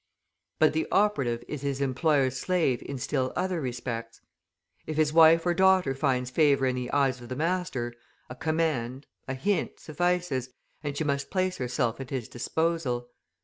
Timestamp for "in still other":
2.81-3.61